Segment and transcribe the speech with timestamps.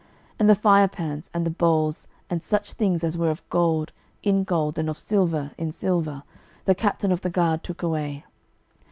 [0.31, 3.91] 12:025:015 And the firepans, and the bowls, and such things as were of gold,
[4.23, 6.23] in gold, and of silver, in silver,
[6.65, 8.25] the captain of the guard took away.